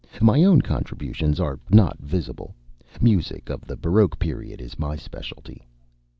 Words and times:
My 0.19 0.43
own 0.43 0.61
contributions 0.61 1.39
are 1.39 1.59
not 1.69 1.99
visible. 1.99 2.55
Music 2.99 3.51
of 3.51 3.67
the 3.67 3.77
baroque 3.77 4.17
period 4.17 4.59
is 4.59 4.79
my 4.79 4.95
specialty." 4.95 5.67